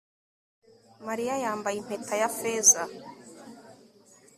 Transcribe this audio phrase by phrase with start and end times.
[1.07, 2.81] Mariya yambaye impeta ya feza